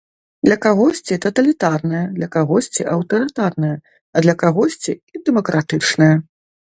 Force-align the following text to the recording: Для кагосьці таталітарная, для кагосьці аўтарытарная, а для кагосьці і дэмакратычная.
Для 0.45 0.55
кагосьці 0.65 1.17
таталітарная, 1.25 1.99
для 2.15 2.27
кагосьці 2.35 2.87
аўтарытарная, 2.95 3.73
а 4.15 4.23
для 4.27 4.35
кагосьці 4.45 4.93
і 4.97 5.23
дэмакратычная. 5.29 6.09